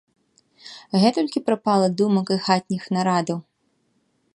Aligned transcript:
Гэтулькі 1.03 1.45
прапала 1.49 1.87
думак 2.01 2.27
і 2.37 2.41
хатніх 2.47 2.83
нарадаў? 2.99 3.37